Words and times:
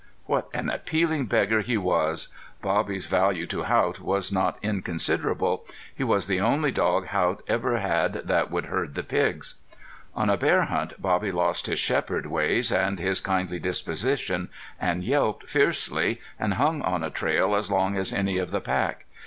What 0.25 0.49
an 0.51 0.67
appealing 0.71 1.27
beggar 1.27 1.61
he 1.61 1.77
was! 1.77 2.29
Bobby's 2.59 3.05
value 3.05 3.45
to 3.45 3.65
Haught 3.65 3.99
was 3.99 4.31
not 4.31 4.57
inconsiderable. 4.63 5.63
He 5.93 6.03
was 6.03 6.25
the 6.25 6.41
only 6.41 6.71
dog 6.71 7.05
Haught 7.09 7.43
ever 7.47 7.77
had 7.77 8.13
that 8.13 8.49
would 8.49 8.65
herd 8.65 8.95
the 8.95 9.03
pigs. 9.03 9.61
On 10.15 10.27
a 10.27 10.37
bear 10.37 10.63
hunt 10.63 10.99
Bobby 10.99 11.31
lost 11.31 11.67
his 11.67 11.77
shepherd 11.77 12.25
ways 12.25 12.71
and 12.71 12.97
his 12.97 13.21
kindly 13.21 13.59
disposition, 13.59 14.49
and 14.79 15.03
yelped 15.03 15.47
fiercely, 15.47 16.19
and 16.39 16.55
hung 16.55 16.81
on 16.81 17.03
a 17.03 17.11
trail 17.11 17.53
as 17.53 17.69
long 17.69 17.95
as 17.95 18.11
any 18.11 18.39
of 18.39 18.49
the 18.49 18.59
pack. 18.61 19.05